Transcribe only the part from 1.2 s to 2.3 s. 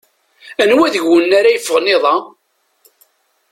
ara yeffɣen iḍ-a?